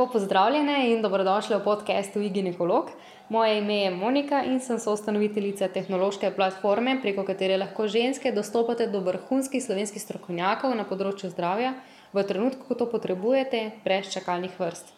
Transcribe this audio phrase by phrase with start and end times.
[0.00, 2.88] Lepo pozdravljene in dobrodošli v podkastu Iginekolog.
[3.28, 9.02] Moje ime je Monika in sem soustanoviteljica tehnološke platforme, preko katere lahko ženske dostopate do
[9.04, 11.74] vrhunskih slovenskih strokovnjakov na področju zdravja
[12.16, 14.88] v trenutku, ko to potrebujete, brez čakalnih vrst.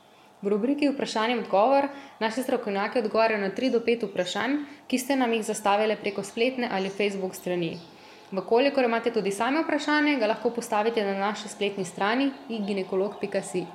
[0.42, 1.90] V rubriki Vprašanje in odgovor
[2.22, 6.70] naši strokovnjaki odgovarjajo na 3 do 5 vprašanj, ki ste nam jih zastavili preko spletne
[6.70, 7.72] ali Facebook strani.
[8.30, 13.66] Vkolikor imate tudi sami vprašanje, ga lahko postavite na naši spletni strani iginekolog.si.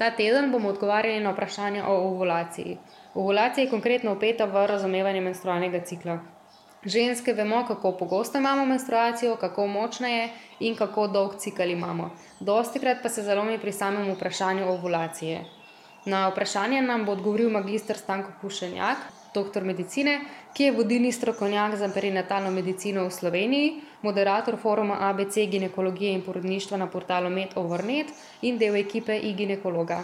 [0.00, 2.78] Ta teden bomo odgovarjali na vprašanje o ovulaciji.
[3.14, 6.14] Ovulacija je konkretno upeta v razumevanje menstrualnega cikla.
[6.84, 10.28] Ženske vemo, kako pogosto imamo menstruacijo, kako močna je
[10.60, 12.10] in kako dolg cikl imamo.
[12.40, 15.44] Dosti krat pa se zalomi pri samem vprašanju ovulacije.
[16.04, 20.20] Na vprašanje nam bo odgovoril magistr Stanko Pušenjak, doktor medicine,
[20.54, 23.70] ki je vodilni strokovnjak za perinatalno medicino v Sloveniji,
[24.02, 30.02] moderator foruma ABC ginekologije in porodništva na portalu MedOvernet in del ekipe e-ginekologa.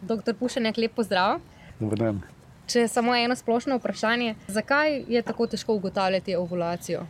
[0.00, 1.40] Doktor Pušenjak, lep pozdrav.
[1.78, 2.22] Dobrodan.
[2.70, 7.02] Če samo eno splošno vprašanje, zakaj je tako težko ugotavljati ovulacijo?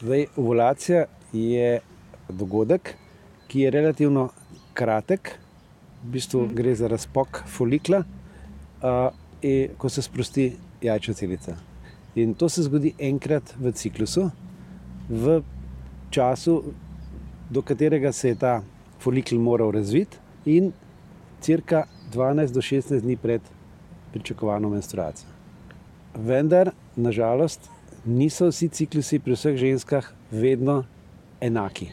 [0.00, 1.80] Zdaj, ovulacija je
[2.28, 2.94] dogodek,
[3.48, 4.30] ki je relativno
[4.74, 5.34] kratek,
[6.02, 6.54] v bistvu hmm.
[6.56, 9.12] gre za razpok folikla, uh,
[9.42, 10.52] in, ko se sprosti
[10.82, 11.56] jajčna celica.
[12.14, 14.30] In to se zgodi enkrat v ciklusu,
[15.08, 15.40] v
[16.10, 16.62] času,
[17.50, 18.62] do katerega se je ta
[18.98, 20.72] folikl moral razviti, in
[21.40, 23.40] crka 12 do 16 dni pred
[24.12, 25.28] pričakovano menstruacijo.
[26.14, 27.70] Vendar, nažalost,
[28.04, 30.84] niso vsi ciklusi pri vseh ženskah vedno
[31.40, 31.90] enaki.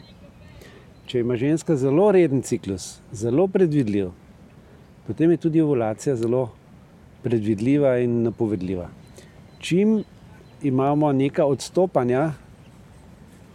[1.06, 4.10] Če ima ženska zelo reden ciklus, zelo predvidljiv,
[5.06, 6.50] potem je tudi ovulacija zelo
[7.22, 8.88] predvidljiva in napovedljiva.
[9.58, 10.02] Čim
[10.62, 12.32] imamo neka odstopanja,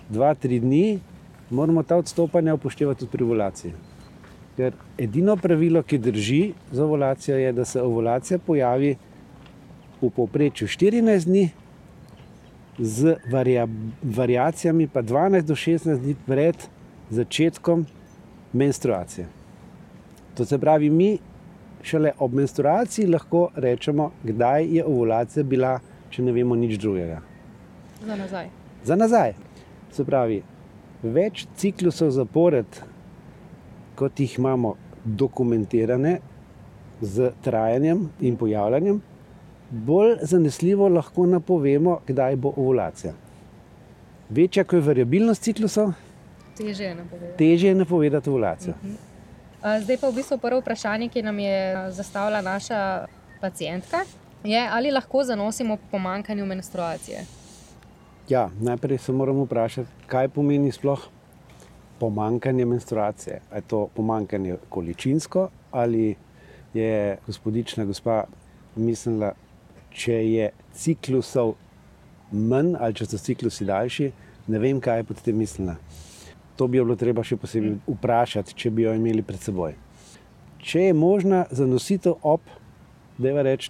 [0.10, 1.00] dva, tri dni,
[1.50, 3.74] moramo ta odstopanja upoštevati tudi pri ovulaciji.
[4.58, 8.96] Ker edino pravilo, ki drži za ovulacijo, je, da se ovulacija pojavi
[10.02, 11.50] v povprečju 14 dni,
[12.80, 13.16] z
[14.04, 16.56] variacijami pa 12 do 16 dni pred
[17.10, 17.86] začetkom
[18.54, 19.28] menstruacije.
[20.38, 21.18] To se pravi, mi
[21.84, 25.78] šele ob menstruaciji lahko rečemo, kdaj je ovulacija bila,
[26.10, 27.20] če ne vemo nič drugega.
[28.06, 28.50] Za nazaj.
[28.84, 29.34] Za nazaj.
[29.92, 30.42] Se pravi,
[31.04, 32.80] več ciklusov zapored,
[33.96, 36.18] kot jih imamo dokumentirane
[37.02, 39.02] z trajanjem in pojavljanjem,
[39.72, 43.14] bolj zanesljivo lahko napovemo, kdaj bo ovulacija.
[44.30, 45.94] Večja, ko je variabilnost ciklusov,
[46.58, 47.38] Teže je napovedati.
[47.38, 48.74] Teže je napovedati ovulacijo.
[48.84, 49.13] Uh -huh.
[49.64, 53.08] Zdaj pa v bistvu prvo vprašanje, ki nam je zastavila naša
[53.42, 54.04] pacijentka,
[54.44, 57.24] je, ali lahko zanosimo pomankanju menstruacije.
[58.30, 61.08] Ja, najprej se moramo vprašati, kaj pomeni sploh
[62.00, 63.42] pomankanje menstruacije.
[63.56, 66.16] Je to pomankanje količinsko ali
[66.74, 68.24] je gospodična gospa
[68.76, 69.32] mislila,
[69.92, 71.54] če je ciklusov
[72.32, 74.12] manj ali če so ciklusi daljši,
[74.48, 75.76] ne vem, kaj je pod tem mislila.
[76.56, 79.74] To bi jo bilo treba še posebej vprašati, če bi jo imeli pred seboj.
[80.64, 82.42] Če je možna zanositev ob,
[83.18, 83.70] da je reč,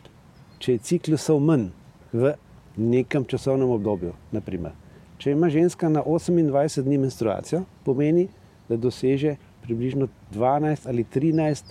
[0.59, 1.69] če je ciklusov manj
[2.13, 2.35] v
[2.77, 4.73] nekem časovnem obdobju, naprimer.
[5.17, 8.27] če ima ženska na 28 dni menstruacijo, pomeni,
[8.67, 11.63] da doseže približno 12 ali 13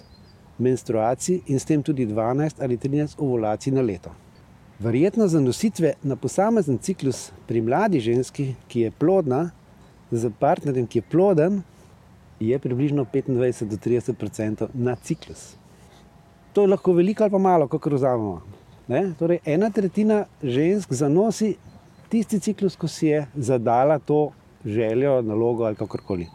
[0.59, 4.11] menstruacij in s tem tudi 12 ali 13 ovulacij na leto.
[4.79, 9.51] Verjetno zanositve na posamezen ciklus pri mladi ženski, ki je plodna,
[10.13, 11.63] z partnerjem, ki je ploden,
[12.41, 15.57] je približno 25 do 30 odstotkov na ciklus.
[16.53, 18.43] To je lahko veliko ali pa malo, kako razumemo.
[19.19, 21.55] Torej, ena tretjina žensk zanosi
[22.09, 24.33] tisti ciklus, ko si je zadala to
[24.65, 26.27] željo, nalogo ali kakorkoli.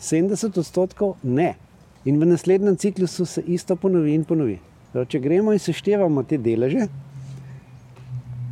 [0.00, 1.54] 70 odstotkov ne.
[2.04, 4.58] In v naslednjem ciklusu se isto ponovi in ponovi.
[4.92, 6.88] Torej, če gremo in seštevamo te deleže,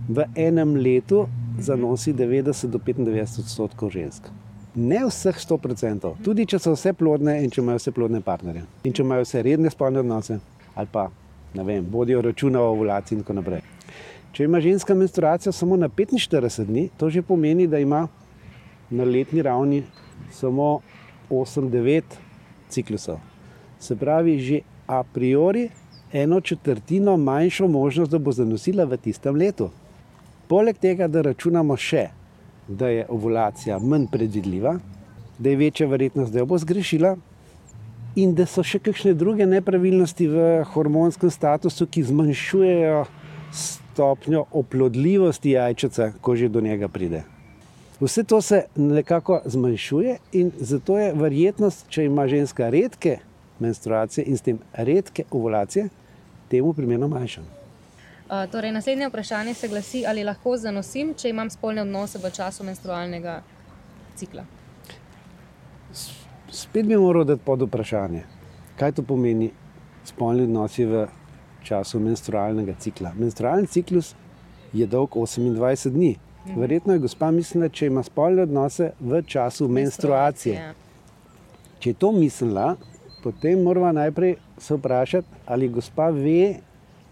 [0.08, 1.26] v enem letu
[1.58, 4.30] zanosi 90 do 95 odstotkov žensk
[4.74, 8.62] ne vseh 100%, tudi če so vse plodne in če imajo vse plodne partnerje.
[8.84, 10.38] In če imajo vse redne spolne odnose,
[10.74, 11.08] ali pa
[11.54, 13.62] ne vem, vodijo računa o ovulaciji in tako naprej.
[14.32, 18.06] Če ima ženska menstruacijo samo na 45 dni, to že pomeni, da ima
[18.90, 19.82] na letni ravni
[20.30, 20.80] samo
[21.30, 22.02] 8-9
[22.68, 23.18] ciklusov.
[23.78, 25.68] Se pravi, že a priori
[26.12, 29.70] eno četrtino manjšo možnost, da bo zanosila v tistem letu.
[30.48, 32.08] Poleg tega, da računamo še
[32.70, 34.78] da je ovulacija manj predvidljiva,
[35.38, 37.16] da je večja verjetnost, da jo bo zgrešila,
[38.16, 43.04] in da so še kakšne druge nepravilnosti v hormonskem statusu, ki zmanjšujejo
[43.54, 47.22] stopnjo oplodljivosti jajčice, ko že do njega pride.
[48.00, 53.18] Vse to se nekako zmanjšuje, in zato je verjetnost, če ima ženska redke
[53.60, 55.88] menstruacije in s tem redke ovulacije,
[56.48, 57.59] temu primerno manjša.
[58.30, 62.62] Uh, torej, naslednje vprašanje se glasi, ali lahko zanosim, če imam spolne odnose v času
[62.62, 63.41] menstrualnega
[64.15, 64.44] cikla.
[66.50, 68.22] Spet bi moral dati pod vprašanje,
[68.78, 69.50] kaj to pomeni
[70.06, 71.09] spolni odnosi v
[71.66, 73.10] času menstrualnega cikla.
[73.18, 74.15] Menstrualni ciklus
[74.72, 76.15] je dolg 28 dni.
[76.47, 76.60] Mhm.
[76.60, 80.54] Verjetno je gospa mislila, če ima spolne odnose v času menstruacije.
[80.54, 80.72] Ja.
[81.80, 82.77] Če je to mislila,
[83.24, 86.60] potem moramo najprej se vprašati, ali gospa ve,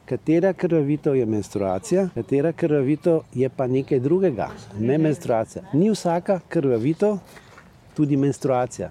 [0.08, 4.48] katera krvavitev je menstruacija, katera krvavitev je pa nekaj drugega,
[4.80, 5.64] ne menstruacija.
[5.72, 7.18] Ni vsaka krvavitev
[7.96, 8.90] tudi menstruacija.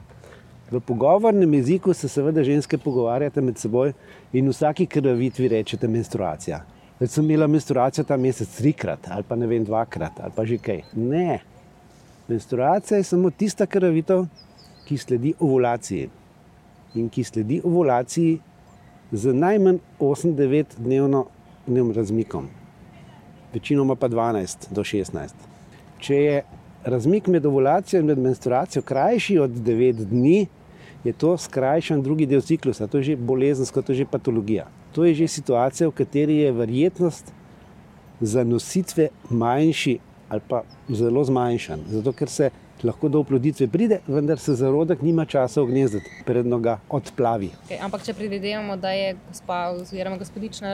[0.72, 3.94] V pogovornem jeziku se seveda ženske pogovarjate med seboj
[4.34, 6.62] in vsaki krvavitvi rečete menstruacija.
[6.98, 10.58] Zdaj sem imela menstruacijo ta mesec trikrat ali pa ne vem dvakrat ali pa že
[10.58, 10.82] kaj.
[10.94, 11.40] Ne.
[12.28, 14.26] Menstruacija je samo tista krvavitev,
[14.88, 16.10] ki sledi ovulaciji
[16.96, 18.40] in ki sledi ovulaciji
[19.12, 22.48] z najmanj 8-9 dnevnim razmikom,
[23.54, 25.30] večinoma pa 12 do 16.
[26.00, 26.44] Če je
[26.84, 30.48] razmik med ovulacijo in med menstruacijo krajši od 9 dni,
[31.04, 34.68] je to skrajšan drugi del ciklusa, to je že bolezensko, to je že patologija.
[34.92, 37.32] To je že situacija, v kateri je verjetnost
[38.22, 40.00] zanositve manjši
[40.30, 41.86] ali pa zelo zmanjšan.
[41.88, 42.50] Zato, ker se
[42.84, 47.50] lahko do oploditve pride, vendar se zarodek nima časa ognezditi, predno ga odplavi.
[47.68, 50.74] Okay, ampak če predvidevamo, da je gospa oziroma gospodična.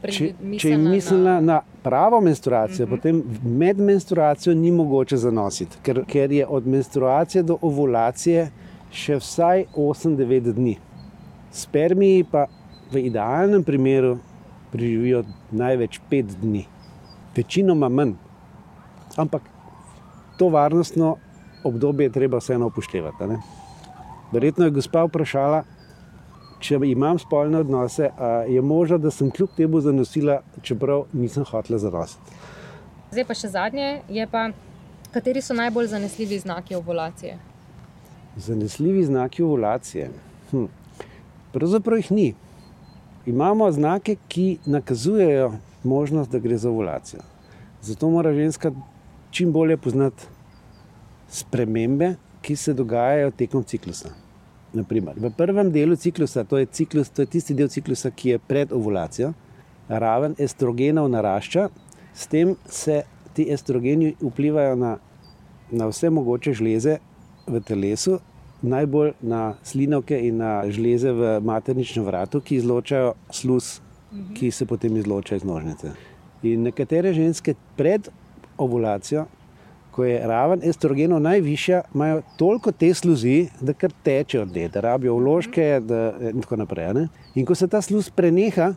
[0.00, 2.96] Če, če je mislila na, na pravo menstruacijo, uh -huh.
[2.96, 8.50] potem med menstruacijo ni mogoče zanositi, ker, ker je od menstruacije do ovulacije
[8.90, 10.78] še vsaj 8-9 dni.
[11.50, 12.46] Spermiji pa
[12.92, 14.18] v idealnem primeru
[14.72, 16.64] preživijo največ 5 dni,
[17.36, 18.14] večinoma manj.
[19.16, 19.42] Ampak
[20.40, 21.16] to varnostno
[21.64, 23.26] obdobje je treba vseeno upoštevati.
[23.28, 23.36] Ne?
[24.32, 25.64] Verjetno je gospa vprašala,
[26.64, 28.08] če imam spolne odnose,
[28.48, 32.38] je možno, da sem kljub temu zanosila, čeprav nisem hotela zanositi.
[33.12, 34.46] Zdaj pa še zadnje, je pa,
[35.12, 37.36] kateri so najbolj zanesljivi znaki ovulacije?
[38.36, 40.08] Zanesljivi znaki ovulacije.
[40.52, 40.70] Hm.
[41.52, 42.28] Pravzaprav jih ni.
[43.28, 45.52] Imamo znake, ki nakazujejo
[45.84, 47.20] možnost, da gre za ovulacijo.
[47.82, 48.72] Zato mora ženska
[49.30, 50.26] čim bolje poznati
[51.28, 54.10] spremembe, ki se dogajajo tekom ciklusa.
[54.72, 58.38] Naprimer, v prvem delu ciklusa, to je, ciklus, to je tisti del ciklusa, ki je
[58.38, 59.32] pred ovulacijo,
[59.88, 61.68] raven estrogenov narašča,
[62.14, 63.02] s tem se
[63.34, 64.96] ti estrogeni vplivajo na,
[65.70, 66.98] na vse mogoče žleze
[67.46, 68.20] v telesu,
[68.62, 73.80] najbolj na slinovke in na žleze v materničnem vratu, ki izločajo sluz,
[74.34, 75.94] ki se potem izloča iz nožnice.
[76.42, 78.08] In nekatere ženske pred
[78.60, 79.24] ovulacijo,
[79.90, 84.80] ko je raven estrogenov najvišja, imajo toliko te sluzi, da kar teče od dne, da
[84.80, 86.92] rabijo vložke da, in tako naprej.
[86.94, 87.08] Ne?
[87.34, 88.72] In ko se ta sluz preneha,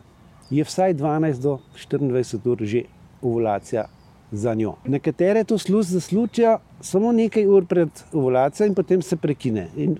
[0.50, 2.82] je vsaj 12 do 24 ur že
[3.22, 3.86] ovulacija
[4.32, 4.74] za njo.
[4.84, 9.68] Nekatere to sluz zaslučijo samo nekaj ur pred ovulacijo in potem se prekine.
[9.76, 9.96] In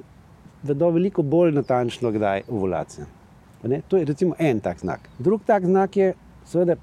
[0.62, 3.06] vedo veliko bolj natančno, kdaj je ovulacija.
[3.88, 5.08] To je recimo en tak znak.
[5.18, 6.12] Drug tak znak je,
[6.44, 6.76] seveda,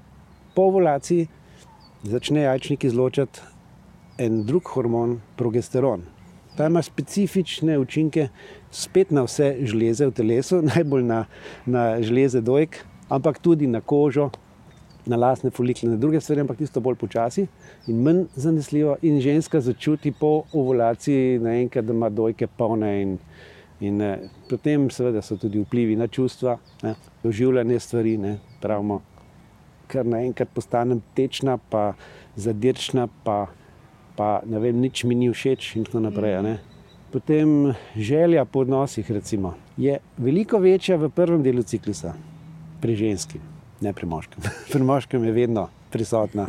[0.54, 1.26] po ovulaciji
[2.02, 3.40] začne jajčnik izločati
[4.18, 6.02] en drug hormon, progesteron.
[6.56, 8.28] Ta ima specifične učinke
[8.70, 11.24] spet na vse žleze v telesu, najbolj na,
[11.66, 14.30] na žleze dojk, ampak tudi na kožo,
[15.06, 17.46] na lasne folikle, na druge stvari, ampak tisto bolj počasi
[17.90, 18.96] in manj zanesljivo.
[19.02, 22.92] In ženska začuti po ovulaciji naenkrat, da ima dojke polne.
[23.02, 23.16] In,
[23.80, 28.16] in eh, potem, seveda, so tudi vplivi na čustva, ne, doživljanje stvari.
[28.16, 29.00] Ne, pravimo,
[29.92, 31.92] ker naenkrat postanem tečna, pa
[32.36, 33.46] zadirčna, pa,
[34.16, 36.40] pa ne vem, nič mi ni všeč in tako naprej.
[36.46, 36.54] Ne.
[37.12, 42.14] Potem želja po odnosih recimo, je veliko večja v prvem delu ciklusa
[42.80, 43.40] pri ženski,
[43.84, 44.48] ne pri moškem.
[44.72, 46.46] pri moškem je vedno prisotna.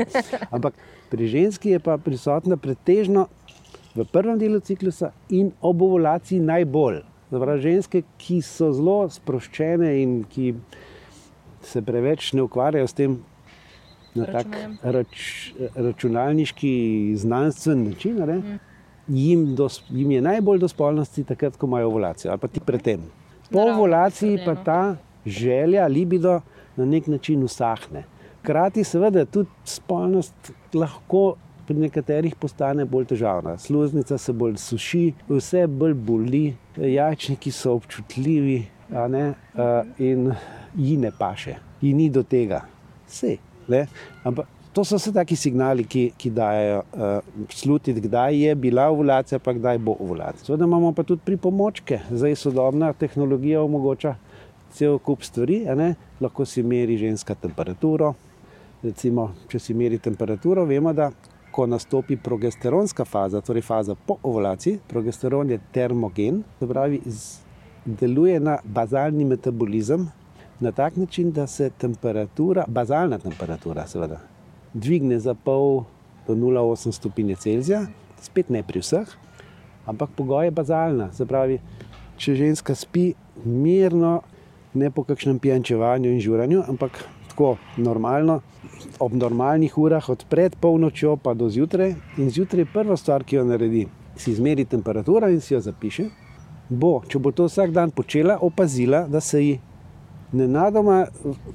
[0.51, 0.79] Ampak
[1.11, 3.27] pri ženski je pa prisotna pretežno
[3.93, 7.03] v prvem delu ciklusa in ob ovulaciji najbolj.
[7.33, 10.53] Zavraj ženske, ki so zelo sproščene in ki
[11.65, 13.17] se preveč ne ukvarjajo s tem,
[14.15, 14.47] na tak
[14.83, 16.73] rač, računalniški,
[17.17, 18.17] znanstven način.
[18.17, 18.59] Mm.
[19.07, 23.01] Jim, do, jim je najbolj do spolnosti takrat, ko imajo ovulacijo, ali pa ti predtem.
[23.51, 26.41] Po ovulaciji pa ta želja, libido
[26.75, 28.03] na nek način usahne.
[28.39, 31.35] Hkrati, seveda, tudi spolnost lahko
[31.67, 33.57] pri nekaterih postane bolj težavna.
[33.57, 36.43] Sluznica se bolj suši, vse bolj boli,
[36.77, 38.65] jajčniki so občutljivi
[39.09, 39.33] ne,
[39.97, 40.31] in
[40.75, 42.61] ji ne paše, ji ni do tega.
[43.07, 43.37] Vse.
[43.67, 43.87] Ne?
[44.23, 47.17] Ampak To so vse taki signali, ki, ki dajo uh,
[47.53, 50.47] slutiti, kdaj je bila ovulacija, pa kdaj bo ovulacija.
[50.47, 54.15] Seveda imamo pa tudi pripomočke, zdaj sodobna tehnologija omogoča
[54.73, 55.59] cel kup stvari,
[56.21, 58.15] lahko si meri ženska temperaturo.
[58.83, 61.11] Recimo, če si meri temperaturo, vemo, da
[61.53, 67.01] ko nastopi progesteronska faza, torej faza po ovulaciji, progesteron je termogen, se pravi,
[67.85, 70.09] deluje na bazalni metabolizem
[70.63, 74.21] na tak način, da se temperatura, bazalna temperatura, seveda,
[74.73, 75.83] dvigne za pol
[76.27, 77.85] do 0,8 stopinje Celzija,
[78.21, 79.09] spet ne pri vseh,
[79.85, 81.11] ampak pogoj je bazalna.
[81.13, 81.59] Se pravi,
[82.17, 83.11] če ženska spi
[83.43, 84.21] mirno,
[84.73, 87.03] ne po kakšnem pijančevanju in žuranju, ampak
[87.33, 88.39] tako normalno,
[88.99, 91.95] ob normalnih urah, od pred polnočjo pa do zjutraj.
[92.17, 96.07] In zjutraj prva stvar, ki jo naredi, si izmeri temperaturo in si jo zapiše.
[96.69, 99.59] Bo, če bo to vsak dan počela, opazila, da se ji
[100.33, 101.05] nenadoma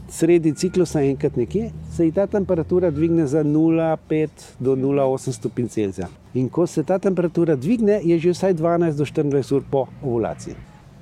[0.08, 6.08] sredi ciklusa enkrat nekje, se ji ta temperatura dvigne za 0,5 do 0,8 stopinj Celzija.
[6.34, 10.54] In ko se ta temperatura dvigne, je že vsaj 12 do 24 ur po ovulaciji.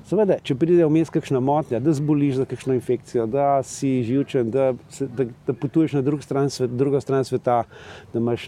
[0.07, 4.69] Seveda, če pride vmes kakšna motnja, da zboliš za kakšno infekcijo, da si živčen, da,
[5.17, 7.63] da, da potuješ na drug stran svet, drugo stran sveta,
[8.13, 8.47] da imaš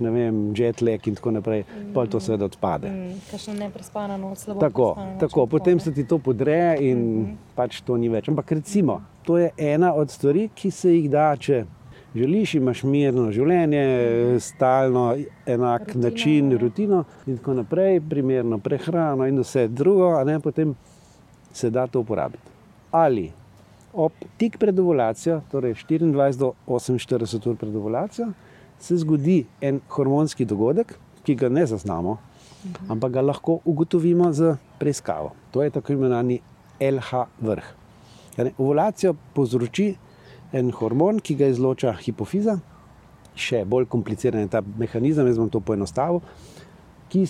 [0.55, 1.91] jet lag in tako naprej, mm.
[1.93, 2.87] pa to seveda odpade.
[2.87, 4.63] Mm, Kakšno neprespano noč, slabo.
[4.63, 4.87] Tako,
[5.19, 8.29] tako potem se ti to podre in mm pač to ni več.
[8.31, 11.65] Ampak recimo, to je ena od stvari, ki se jih da, če
[12.15, 13.81] želiš, imaš mirno življenje,
[14.43, 15.09] stalno
[15.45, 20.71] enak rutino, način, rutino in tako naprej, primerno prehrano in vse drugo, a ne potem
[21.59, 22.51] se da to uporabiti.
[22.91, 23.29] Ali
[23.93, 28.31] ob tik pred ovulacijo, torej 24 do 48 ur pred ovulacijo,
[28.79, 32.17] se zgodi en hormonski dogodek, ki ga ne zaznamo,
[32.63, 32.91] mhm.
[32.91, 35.33] ampak ga lahko ugotovimo z preiskavo.
[35.51, 36.39] To je tako imenovani
[36.79, 37.73] LH vrh.
[38.57, 39.95] Ovulacijo povzroči
[40.53, 42.59] en hormon, ki ga izloča hipofiza,
[43.35, 46.21] še bolj kompliciran je ta mehanizem, jaz bom to poenostavil,
[47.11, 47.25] ki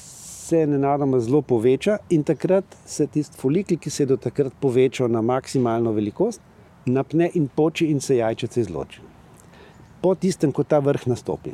[0.49, 5.09] se nenadoma zelo poveča in takrat se tisti folikl, ki se je do takrat povečal
[5.11, 6.41] na maksimalno velikost,
[6.85, 9.01] napne in poči in se jajčice izloči.
[10.01, 11.53] Po tistem, ko ta vrh nastopi.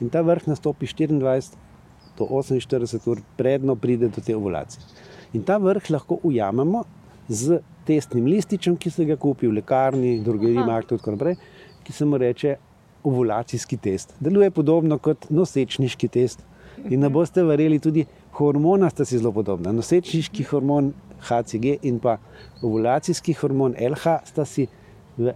[0.00, 1.56] In ta vrh nastopi 24
[2.18, 4.82] do 48 ur, predno pride do te ovulacije.
[5.32, 6.84] In ta vrh lahko ujamemo
[7.28, 11.38] z testnim lističem, ki se ga kupi v lekarni, drugi marki in tako naprej,
[11.82, 12.56] ki se mu reče
[13.04, 14.12] ovulacijski test.
[14.20, 16.44] Deluje podobno kot nosečniški test.
[16.88, 18.06] In ne boste verjeli, tudi
[18.38, 19.72] hormona sta si zelo podobna.
[19.72, 22.18] Nosečniški hormon HCG in pa
[22.62, 24.66] ovulacijski hormon LH sta si
[25.18, 25.34] v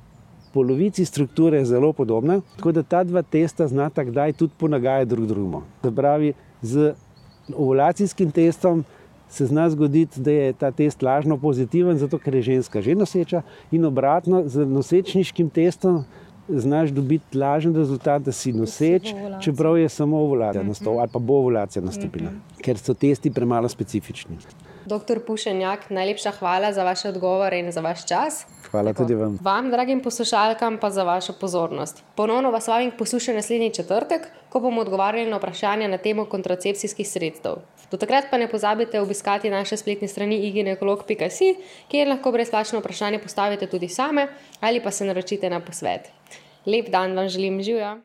[0.54, 2.40] polovici strukture zelo podobna.
[2.56, 5.62] Tako da ta dva testa znata kdaj tudi ponagajati drug drugemu.
[5.82, 6.94] Se pravi, z
[7.54, 8.84] ovulacijskim testom
[9.28, 13.42] se zna zgoditi, da je ta test lažno pozitiven, zato ker je ženska že noseča,
[13.70, 16.04] in obratno z nosečniškim testom
[16.48, 20.68] znaš dobiti lažen rezultat, da si noseč, čeprav je samo ovulacija -hmm.
[20.68, 22.62] nastopila ali pa bo ovulacija nastopila, -hmm.
[22.62, 24.36] ker so testi premalo specifični.
[24.86, 28.46] Doktor Pušenjak, najlepša hvala za vaše odgovore in za vaš čas.
[28.70, 29.02] Hvala Tako.
[29.02, 29.38] tudi vam.
[29.42, 32.04] Vam, dragim poslušalkam, pa za vašo pozornost.
[32.14, 37.60] Ponovno vas vabim poslušati naslednji četrtek, ko bomo odgovarjali na vprašanja na temo kontracepcijskih sredstev.
[37.90, 41.52] Do takrat pa ne pozabite obiskati naše spletne strani iginekolog.si,
[41.92, 44.28] kjer lahko brezplačno vprašanje postavite tudi same
[44.60, 46.08] ali pa se naročite na posvet.
[46.66, 47.98] Lep dan vam želim, živijo!